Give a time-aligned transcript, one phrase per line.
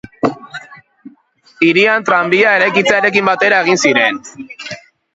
[1.67, 4.23] Hirian tranbia eraikitzearekin batera egin ziren.